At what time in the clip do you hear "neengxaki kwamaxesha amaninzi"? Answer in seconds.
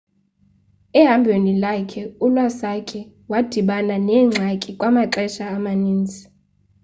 4.05-6.21